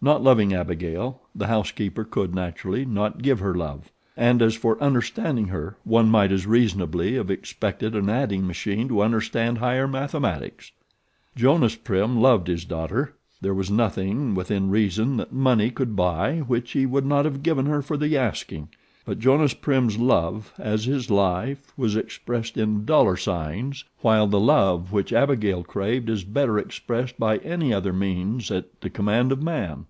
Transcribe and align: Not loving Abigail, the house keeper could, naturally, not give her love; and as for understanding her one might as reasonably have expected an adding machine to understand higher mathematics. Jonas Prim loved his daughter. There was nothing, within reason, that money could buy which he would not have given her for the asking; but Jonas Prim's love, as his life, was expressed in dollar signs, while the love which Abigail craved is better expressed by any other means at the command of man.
Not 0.00 0.22
loving 0.22 0.54
Abigail, 0.54 1.22
the 1.34 1.48
house 1.48 1.72
keeper 1.72 2.04
could, 2.04 2.32
naturally, 2.32 2.84
not 2.84 3.20
give 3.20 3.40
her 3.40 3.52
love; 3.52 3.90
and 4.16 4.40
as 4.40 4.54
for 4.54 4.80
understanding 4.80 5.48
her 5.48 5.76
one 5.82 6.08
might 6.08 6.30
as 6.30 6.46
reasonably 6.46 7.16
have 7.16 7.32
expected 7.32 7.96
an 7.96 8.08
adding 8.08 8.46
machine 8.46 8.86
to 8.86 9.02
understand 9.02 9.58
higher 9.58 9.88
mathematics. 9.88 10.70
Jonas 11.34 11.74
Prim 11.74 12.20
loved 12.20 12.46
his 12.46 12.64
daughter. 12.64 13.16
There 13.40 13.54
was 13.54 13.72
nothing, 13.72 14.36
within 14.36 14.70
reason, 14.70 15.16
that 15.16 15.32
money 15.32 15.72
could 15.72 15.96
buy 15.96 16.42
which 16.46 16.70
he 16.70 16.86
would 16.86 17.04
not 17.04 17.24
have 17.24 17.42
given 17.42 17.66
her 17.66 17.82
for 17.82 17.96
the 17.96 18.16
asking; 18.16 18.68
but 19.06 19.18
Jonas 19.18 19.54
Prim's 19.54 19.96
love, 19.96 20.52
as 20.58 20.84
his 20.84 21.08
life, 21.10 21.72
was 21.78 21.96
expressed 21.96 22.58
in 22.58 22.84
dollar 22.84 23.16
signs, 23.16 23.84
while 24.02 24.26
the 24.26 24.38
love 24.38 24.92
which 24.92 25.14
Abigail 25.14 25.64
craved 25.64 26.10
is 26.10 26.24
better 26.24 26.58
expressed 26.58 27.18
by 27.18 27.38
any 27.38 27.72
other 27.72 27.94
means 27.94 28.50
at 28.50 28.82
the 28.82 28.90
command 28.90 29.32
of 29.32 29.42
man. 29.42 29.86